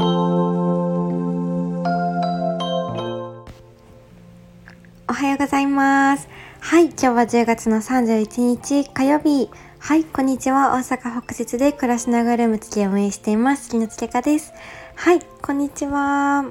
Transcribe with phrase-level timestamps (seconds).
[0.00, 0.02] お
[5.12, 6.28] はようございます。
[6.60, 9.50] はい今日は10月の31日火曜日。
[9.80, 10.74] はいこんにちは。
[10.74, 13.70] 大阪北節で暮らしながらムつけを運営しています。
[13.70, 14.52] 木のつけかです。
[14.94, 16.44] はいこんにちは。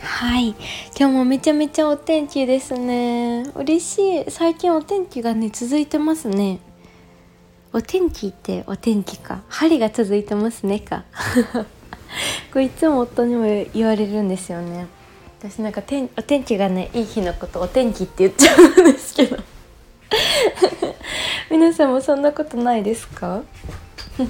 [0.00, 0.50] はい。
[0.96, 3.50] 今日もめちゃめちゃお天気ですね。
[3.56, 3.98] 嬉し
[4.28, 4.30] い。
[4.30, 6.60] 最近お天気がね続いてますね。
[7.72, 9.42] お天気ってお天気か。
[9.48, 11.04] 針が続いてますねか。
[12.52, 14.86] これいつも夫にも言われるんですよね。
[15.40, 19.38] 私なんか天お天気がねいい日のことお天気って言っちゃうんですけど。
[21.50, 23.42] 皆さんもそんなことないですか？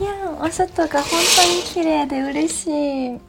[0.00, 3.20] いやお外が本当に綺麗で嬉しい。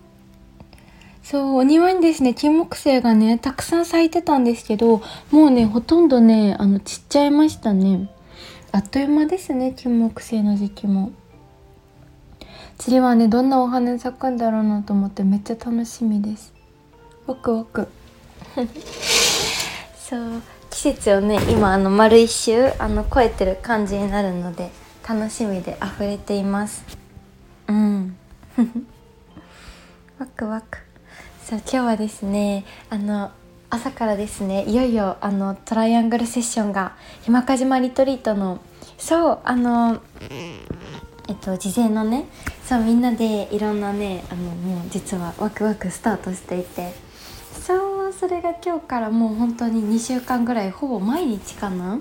[1.23, 8.09] そうお庭にですね金木犀がねたくさん咲いてたんですけどもうねほとんどねあの散っちゃいましたね。
[8.71, 11.11] あっという間ですね金木犀の時期も。
[12.77, 16.53] 次はねどんなお花咲くんだろうなと思ってめっちゃ楽しみです。
[17.25, 17.87] ワクワク。
[19.97, 24.71] そう季節をね今あの丸一周あの超えてる感じになるので
[25.07, 26.83] 楽しみで溢れています。
[27.67, 28.17] うん。
[30.19, 30.79] ワクワク。
[31.43, 33.31] そう今日はですねあの
[33.69, 38.59] 朝からですねいよいよあのトライアングルセッションがひまかじまリトリートの
[38.97, 40.01] そうあの
[41.27, 42.25] えっと事前のね
[42.67, 47.05] そうみんなでいろんなねあのもう実はワクワクスタートしていて。
[47.65, 51.99] そうそれが今日からもう本当に2週間ぐらいほぼ毎日かな。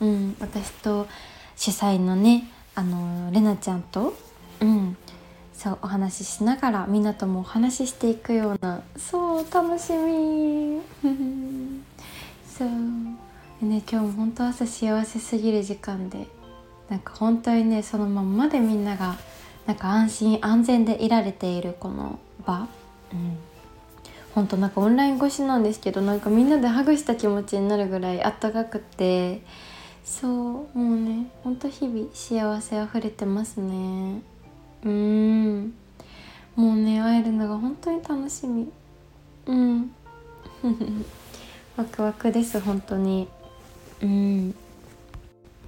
[0.00, 1.08] うん私と
[1.56, 4.14] 主催のねあのれなちゃんと。
[4.60, 4.96] うん
[5.52, 10.80] そうお話ししながらみんなともお話ししていくようなそう楽しみ。
[12.46, 12.68] そう。
[13.60, 16.28] でね今日も本当朝幸せすぎる時間で
[16.88, 19.16] なんか本当にねそのまんまでみんなが
[19.66, 22.68] なんか安心安全でいられているこの場、
[23.12, 23.36] うん、
[24.34, 29.42] 本当なんかオンライン越しなんですけどなんかみんなでハグした気持ちになるぐらいあったかくて。
[30.04, 34.20] そうもうねほんと日々幸せあふれてますね。
[34.84, 35.74] うん。
[36.56, 38.70] もうね会えるのが本当に楽しみ。
[39.46, 39.94] うん。
[41.76, 43.28] ワクワクです本当に。
[44.02, 44.54] うん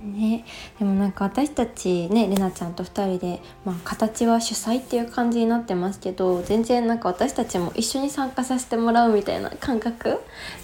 [0.05, 0.45] ね、
[0.79, 10.21] でもなんか私たちねれなちゃんと2人で、まあ、形は主催っていう感じになってますけど全然なんか私たちも一緒に参加させてもらうみたいな感覚。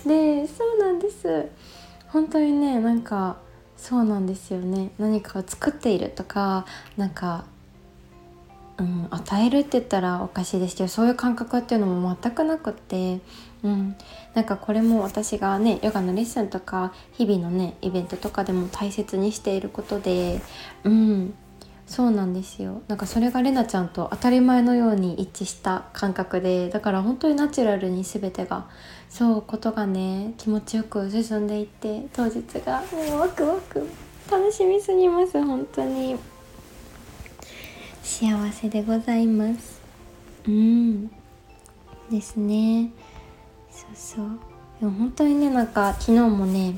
[0.06, 1.48] でそうなんです。
[2.08, 3.38] 本当にねなんか
[3.76, 4.90] そうなんですよね。
[4.98, 6.66] 何かを作っているとか
[6.98, 7.44] なんか
[8.80, 13.20] うん、与えるって言ったらおかしいですけどそういう感覚っていうのも全くなくって、
[13.62, 13.94] うん、
[14.34, 20.40] なんかこれも私がねヨガのレッスンとか日々のねイベントとかでも大切にしていることで、
[20.84, 21.34] うん、
[21.86, 22.80] そうなんですよ。
[22.88, 28.66] なんかそれがれなちゃんと当たり前のように一致した感覚でだから本当にナチュラルに全てが
[29.10, 33.86] そうことがね気持ちよく進んでいって当日がもうワクワク
[34.30, 36.16] 楽しみすぎます本当に。
[38.10, 39.80] 幸せでございます。
[40.48, 41.06] うん。
[42.10, 42.90] ですね。
[43.70, 44.26] そうそう。
[44.80, 46.76] でも本当にねなんか昨日もね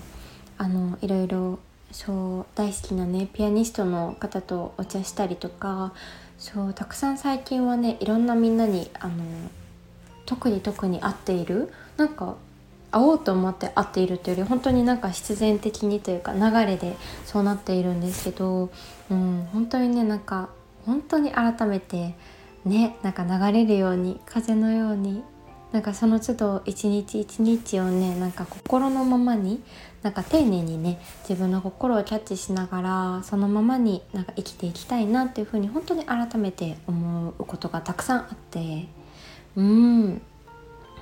[0.58, 1.58] あのいろいろ
[1.90, 5.94] そう大好きなねピアニストの方とお茶したりとか
[6.36, 9.24] そうたくさん最近はねいろんなみんなにあの
[10.26, 12.36] 特に特に合っているなんか
[12.90, 16.94] 会おうと思って会っているというより本当になんか必然的にというか流れで
[17.24, 18.70] そうなっているんですけど、
[19.10, 20.50] うん、本当にねなんか
[20.86, 22.14] 本当に改めて
[22.64, 25.24] ねなんか流れるように風のように
[25.72, 29.62] なんかその都度一日一日をねなんか心のままに
[30.02, 38.86] なんか丁寧にね自分の心をキャッチしながらそのままになんか生きていきたいなっていうふうに本当に改めて思うことがたくさんあって
[39.56, 40.22] うん。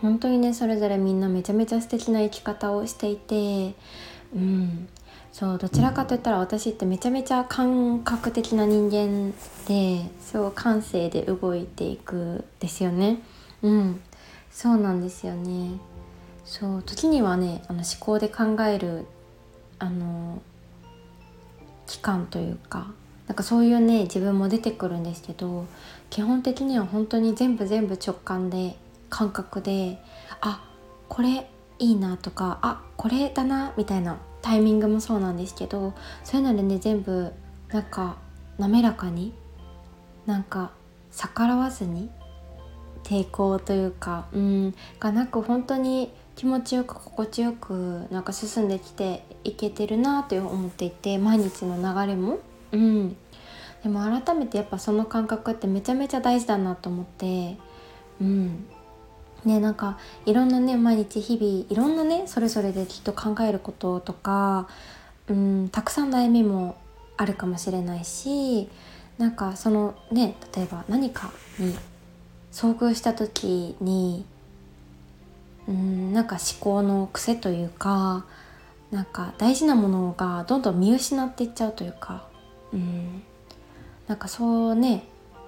[0.00, 3.74] 本当にねそれぞれみんなめちゃめちゃ素敵な生き方をしていて
[4.34, 4.88] うん。
[5.32, 9.32] そうどちらかといったら私ってめちゃめちゃ感覚的な人間
[9.66, 13.22] でそう感性で動いていくですよね。
[13.62, 14.00] うん。
[14.50, 15.78] そうなんですよね。
[16.44, 19.06] そう時にはねあの思考で考える
[19.78, 20.42] あの
[21.86, 22.88] 期間というか
[23.28, 25.66] なんかそういうね自分も出てくるんですけど
[26.10, 28.76] 基本的には本当に全部全部直感で
[29.08, 29.98] 感覚で
[30.40, 30.64] あ
[31.08, 31.48] これ
[31.78, 35.94] いいなとかあこれだなみたいなタイミングもそうなんですけど
[36.24, 37.32] そういうのでね全部
[37.72, 38.16] なんか
[38.58, 39.32] 滑らかに
[40.26, 40.72] なんか
[41.10, 42.10] 逆らわずに
[43.02, 52.38] 抵抗というかうんがなく本当に気持ちよく心地よくなんか進んできていけてるなと思っていて毎日の流れも。
[52.72, 53.16] うん。
[53.82, 57.58] でも改めてやっぱその感覚ってめちゃめちゃ大事だなと思って
[58.20, 58.66] うん。
[59.44, 64.68] ねなんかいろんなね毎日日々いろんなねそれぞれできっと考えることとか
[65.28, 66.76] うんたくさん悩みも
[67.16, 68.68] あるかもしれないし
[69.18, 71.74] なんかそのね例えば何かに
[72.52, 74.24] 遭遇した時に
[75.68, 78.24] うんなんか思考の癖というか
[78.90, 82.26] なんか大事なものがどんどん見失っていっちゃうというか
[82.72, 83.22] うん
[84.08, 85.04] なんかそうね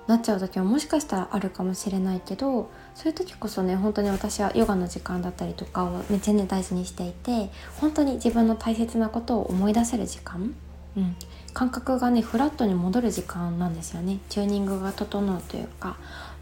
[0.07, 10.55] なっちゃう時はもしかしたらあるかもしれないけどそういう時こそね本当に私はヨガの時間だったりとかをめっちゃね大事にしていて本当に自分の大切なことを思い出せる時間、
[10.97, 11.17] うん、
[11.55, 14.19] 感覚がねフラットに戻る時間なんですよね。
[14.29, 15.97] チューニングが整うというか。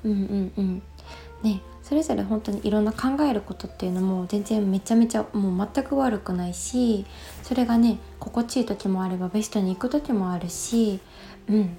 [0.05, 0.83] うんうんうん。
[1.43, 7.05] ねそれぞれ本当にいろんな考えることっていうのも全然めちゃめちゃもう全く悪くないし
[7.43, 11.01] それがね心地いい時もあればベストに行く時もあるし
[11.49, 11.77] うん。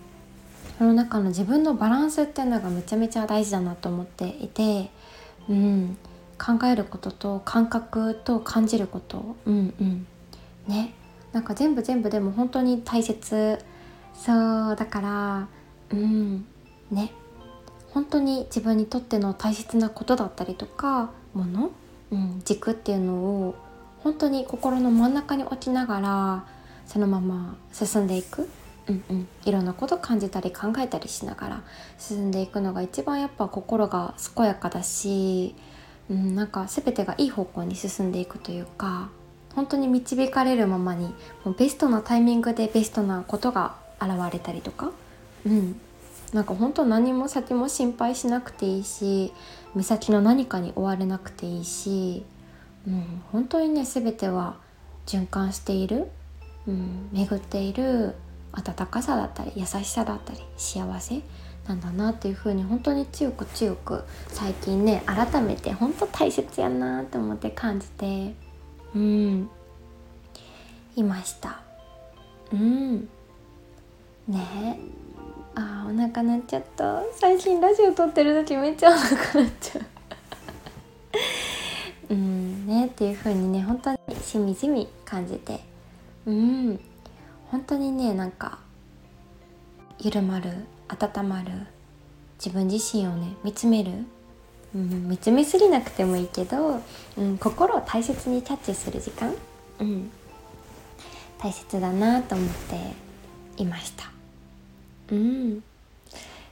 [0.81, 4.89] その中の自分のバランスっていうのがめちゃめちゃ大事だなと思っていて、
[5.47, 5.95] うん、
[6.39, 9.35] 考えることと感覚と感じること。
[9.45, 10.07] うんうん。
[10.67, 10.95] ね。
[11.33, 13.59] なんか全部全部でも本当に大切
[14.15, 15.47] そうだから
[15.91, 16.47] うん。
[16.89, 17.11] ね。
[17.91, 21.69] 本当に自分にとっての大切なことだったりとかもの、
[22.09, 23.55] うん、軸っていうのを
[23.99, 26.45] 本当に心の真ん中に置きながら
[26.87, 28.49] そのまま進んでいく、
[28.87, 31.63] うんうん、いろんなこと感じたり考えたりしながら
[31.99, 35.55] 進んでいくのが一番やっぱ心が健やかだし、
[36.09, 39.09] うん、なんか全てがいい方向に進んでいくというか
[39.55, 41.13] 本当に導かれるままに
[41.43, 44.91] もうベストなタイミングでベストなことが現れたりとか、
[45.45, 45.79] うん、
[46.33, 49.33] なんか本当何も先も心配しなくていいし
[49.75, 52.25] 目先の何かに追われなくていいし、
[52.87, 54.55] うん、本当にね全ては
[55.05, 56.07] 循環している、
[56.67, 58.15] うん、巡っている
[58.53, 61.21] 温かさだったり優しさだったり幸せ
[61.67, 68.33] なんだなっていう風に本当に強く強く最近ね改めて本当大切やなって思って感じて
[68.95, 69.49] うん。
[70.95, 71.61] いました。
[72.51, 73.09] うん。
[74.27, 74.79] ね。
[75.55, 77.01] あーお腹鳴っちゃった。
[77.13, 79.85] 最近ラジオ撮ってる時めっちゃお腹鳴っちゃう。
[82.13, 82.67] うん。
[82.67, 85.61] ねっていう風にね本当にしみじみ感じて。
[86.25, 86.79] うん。
[87.51, 88.59] 本当にねなんか
[89.99, 90.51] 緩まる
[90.87, 91.51] 温まる
[92.43, 93.91] 自分自身をね見つめる、
[94.73, 96.81] うん、見つめすぎなくてもいいけど、
[97.17, 99.35] うん、心を大切にキャッチする時間、
[99.79, 100.09] うん、
[101.37, 104.09] 大切だなと思っていました。
[105.11, 105.63] うん。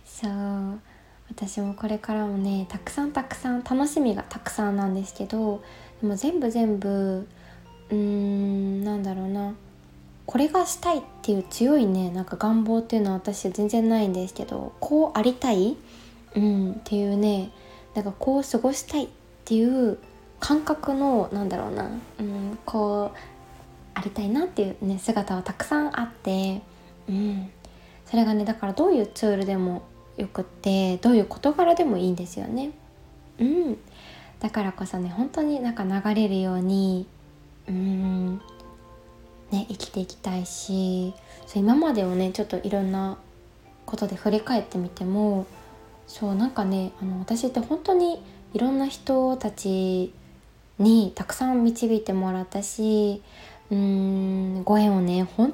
[0.06, 0.82] そう
[1.30, 5.64] 私もこれからもねたくさんたくさん楽しみがたくさんなんですけど
[6.02, 7.26] でも全部全部
[7.90, 9.54] うーんなんだろうな。
[10.30, 15.76] これがしたいっていう強いねなんか願望っていうのは私全然ないんですけどこうありたい、
[16.36, 17.50] うん、っていうね
[17.96, 19.08] なんかこう過ごしたいっ
[19.44, 19.98] ていう
[20.40, 21.90] 感覚のなんだろうな、
[22.20, 23.18] うん、こう
[23.96, 26.62] ありたいなっていうね姿はたくさんあって、
[27.10, 27.50] うん、
[28.06, 29.82] それがねだからどういうツールでも
[30.18, 32.70] よくってどういう事柄でもいいんですよね。
[33.40, 33.78] うん、
[34.40, 37.08] だからこそね本当になんか流れるように
[37.68, 38.42] うん。
[39.52, 41.14] ね生きていきたいし
[41.48, 43.18] そう今までをねちょっといろんな
[43.86, 45.46] ことで振り返ってみても
[46.08, 50.14] そうなんかねあの私って本当にいろんな人たち
[50.80, 53.22] にたくさん導いてもらったし
[53.70, 55.54] うーんご縁をね本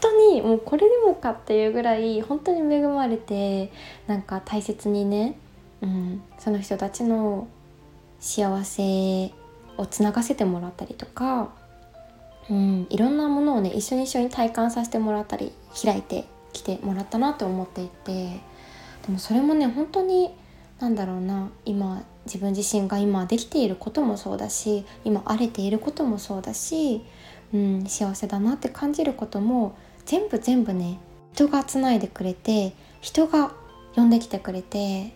[0.00, 3.70] 当にもうこれでもかっていうぐらい本当に恵まれて
[4.06, 5.36] なんか大切にね、
[5.80, 7.46] うん、その人たちの
[8.18, 9.32] 幸せ
[9.76, 11.52] をつながせてもらったりとか、
[12.50, 18.52] うん、いろんなものをね一緒に一緒に体感させてもらったり開いてきてもらったなと思っていて。
[19.06, 20.30] でもそれもね本当に
[20.80, 27.04] なんだろうな今自分自身が今できていることもそうだし今荒れていることもそうだし、
[27.52, 30.98] うん、幸せだなって感じることも全部全部ね
[31.34, 33.52] 人がつないでくれて人が
[33.94, 35.14] 呼んできてくれて、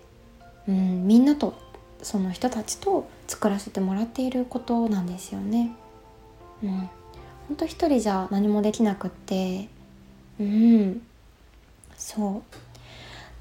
[0.68, 1.54] うん、みんなと
[2.02, 5.74] その人たちと作らせてもらっていることなんですよね。
[6.62, 6.90] うん、
[7.48, 9.68] ほんと一人じゃ何もできなくって。
[10.40, 11.02] うん。
[11.96, 12.42] そ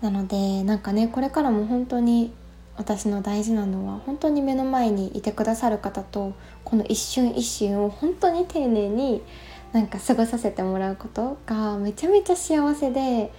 [0.01, 0.03] う。
[0.03, 2.33] なのでなんかねこれからも本当に
[2.77, 6.33] 私の大事なのは本当に目の前にいてくださる方と
[6.63, 9.24] この一瞬一瞬を本当に丁寧に
[9.71, 13.31] なんか過ごさせてもらうことがめちゃめちゃ幸せで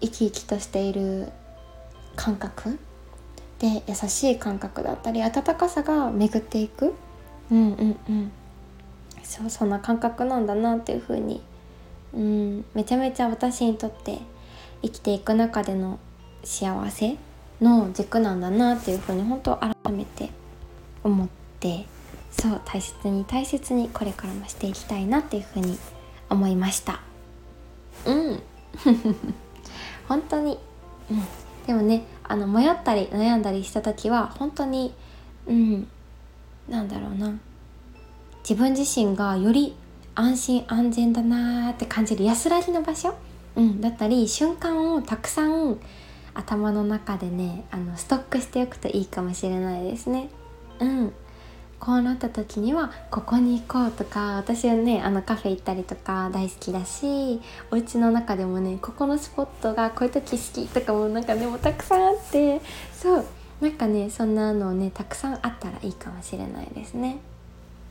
[0.00, 1.28] 生き生きとしている
[2.16, 2.78] 感覚。
[3.58, 6.94] で優しい感覚だったり温かさが巡っていく。
[7.50, 8.32] うんうんうん
[9.32, 11.40] そうそんな感覚なんだなっていう風に。
[12.12, 12.64] うん。
[12.74, 14.18] めちゃめちゃ私にとって
[14.82, 15.98] 生きていく中での
[16.44, 17.16] 幸せ
[17.58, 20.28] の軸なんだなっていうふうに本当改めて
[21.02, 21.28] 思っ
[21.60, 21.86] て。
[22.30, 25.78] そう大切に大切にこれからもしていきたいなっていうふうに
[26.28, 27.00] 思いました。
[28.04, 28.42] うん。
[30.08, 30.58] 本当に、
[31.10, 31.22] うん、
[31.66, 34.94] でもねあの迷ったり悩んだりした時は本当に
[35.46, 35.88] うん。
[36.68, 37.32] なんだろうな。
[38.48, 39.74] 自分自身がより
[40.14, 43.14] 安心安全だなーって感じる安らぎの場所、
[43.56, 45.78] うん、だったり瞬間をたくさん
[46.34, 50.28] 頭の中でねあのストックしておくといいかもしれないですね。
[50.80, 51.12] うん
[51.78, 57.40] こうなった時にはここに行こうとか私はねあのカフェ行ったりとか大好きだし
[57.72, 62.60] お家の中でもねここのスポットがこういう時好きとかもなんかねもうたくさんあって
[62.92, 63.24] そう
[63.60, 67.18] なんかねそんなのねたくさんあったらいいかもしれないですね。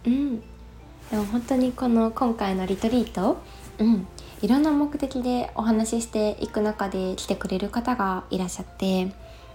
[0.05, 0.39] うん。
[0.39, 3.37] でも本当にこの今回のリトリート、
[3.79, 4.07] うん、
[4.41, 9.13] いろんな目的でお話ししていく中で来てくれる方がいらっしゃって、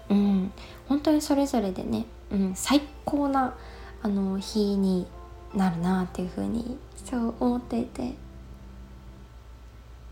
[0.09, 0.51] うん、
[0.87, 3.55] 本当にそれぞれでね、うん、最高な
[4.03, 5.07] あの日に
[5.55, 8.13] なるなっていうふうにそう思っていて。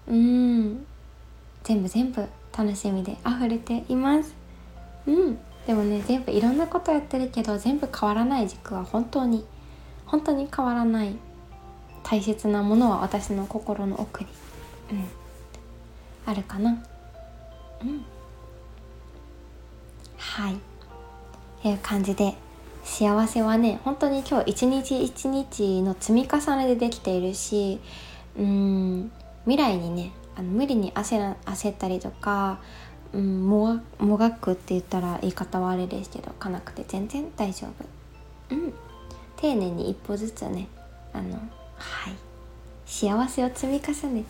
[0.08, 0.86] うん。
[1.64, 4.36] 全部全部楽しみで溢れています。
[5.08, 5.38] うん。
[5.66, 9.46] でもね全部いろんなことやってるけど全部変わらない軸は本当に
[10.06, 11.16] 本当に変わらない
[12.04, 14.30] 大切なものは私の心の奥に
[14.92, 15.06] うん、
[16.26, 16.84] あるかな。
[17.82, 18.06] うん。
[20.18, 20.58] はい。
[21.62, 22.36] という感じで
[22.84, 27.80] 幸せはね本当に今日一日一日の積み重ねでできているし
[28.38, 29.12] うん
[29.46, 32.60] 未来にねあの無理に焦ら焦ったりとか、
[33.14, 37.68] うん、ももがくって言ったら言い方はあれですけどかなくて全然大丈
[38.50, 38.56] 夫。
[38.56, 38.74] うん。
[39.46, 40.68] 丁寧に一歩ずつね
[41.14, 41.36] あの
[41.78, 42.14] はい
[42.88, 44.28] 幸せを積み重ねて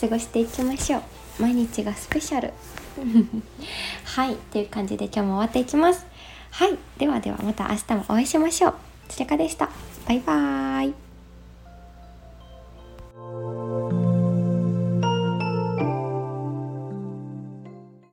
[0.00, 1.02] 過ごしていきましょう。
[1.40, 2.52] 毎日がスペシャル。
[4.04, 6.06] はいという感じで今日も終わっていきます。
[6.50, 8.74] はいではではまた明日もお会いしましょう。
[9.08, 9.68] ちかでした。
[10.06, 11.07] バイバーイ。